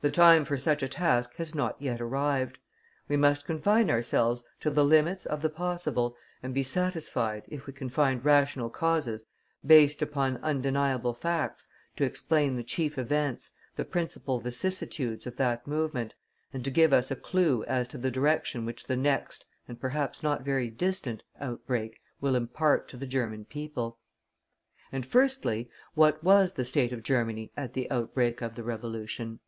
The 0.00 0.12
time 0.12 0.44
for 0.44 0.56
such 0.56 0.84
a 0.84 0.88
task 0.88 1.34
has 1.38 1.56
not 1.56 1.82
yet 1.82 2.00
arrived; 2.00 2.58
we 3.08 3.16
must 3.16 3.44
confine 3.46 3.90
ourselves 3.90 4.44
to 4.60 4.70
the 4.70 4.84
limits 4.84 5.26
of 5.26 5.42
the 5.42 5.50
possible, 5.50 6.14
and 6.40 6.54
be 6.54 6.62
satisfied, 6.62 7.42
if 7.48 7.66
we 7.66 7.72
can 7.72 7.88
find 7.88 8.24
rational 8.24 8.70
causes, 8.70 9.24
based 9.66 10.00
upon 10.00 10.36
undeniable 10.36 11.14
facts, 11.14 11.66
to 11.96 12.04
explain 12.04 12.54
the 12.54 12.62
chief 12.62 12.96
events, 12.96 13.50
the 13.74 13.84
principal 13.84 14.38
vicissitudes 14.38 15.26
of 15.26 15.34
that 15.34 15.66
movement, 15.66 16.14
and 16.52 16.62
to 16.64 16.70
give 16.70 16.92
us 16.92 17.10
a 17.10 17.16
clue 17.16 17.64
as 17.64 17.88
to 17.88 17.98
the 17.98 18.08
direction 18.12 18.64
which 18.64 18.84
the 18.84 18.94
next, 18.96 19.46
and 19.66 19.80
perhaps 19.80 20.22
not 20.22 20.42
very 20.44 20.70
distant, 20.70 21.24
outbreak 21.40 21.98
will 22.20 22.36
impart 22.36 22.86
to 22.86 22.96
the 22.96 23.04
German 23.08 23.44
people. 23.44 23.98
And 24.92 25.04
firstly, 25.04 25.68
what 25.94 26.22
was 26.22 26.52
the 26.52 26.64
state 26.64 26.92
of 26.92 27.02
Germany 27.02 27.50
at 27.56 27.72
the 27.72 27.90
outbreak 27.90 28.42
of 28.42 28.54
the 28.54 28.62
Revolution? 28.62 29.40